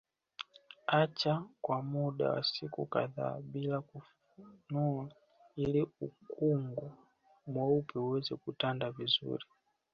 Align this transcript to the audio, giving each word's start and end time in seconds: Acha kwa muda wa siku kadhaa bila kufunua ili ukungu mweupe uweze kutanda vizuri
Acha 0.99 1.33
kwa 1.61 1.79
muda 1.89 2.29
wa 2.31 2.43
siku 2.43 2.85
kadhaa 2.85 3.39
bila 3.41 3.81
kufunua 3.81 5.11
ili 5.55 5.81
ukungu 6.01 6.91
mweupe 7.47 7.99
uweze 7.99 8.35
kutanda 8.35 8.91
vizuri 8.91 9.45